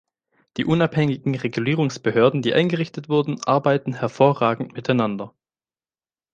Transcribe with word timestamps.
Die 0.57 0.65
unabhängigen 0.65 1.35
Regulierungsbehörden, 1.35 2.41
die 2.41 2.55
eingerichtet 2.55 3.07
wurden, 3.07 3.39
arbeiten 3.43 3.93
hervorragend 3.93 4.73
miteinander. 4.73 5.35